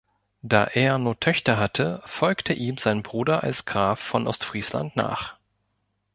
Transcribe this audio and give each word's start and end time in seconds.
Da 0.41 0.63
er 0.63 0.97
nur 0.97 1.19
Töchter 1.19 1.57
hatte, 1.57 2.01
folgte 2.07 2.53
ihm 2.53 2.79
sein 2.79 3.03
Bruder 3.03 3.43
als 3.43 3.65
Graf 3.65 3.99
von 3.99 4.25
Ostfriesland 4.27 4.95
nach. 4.95 5.35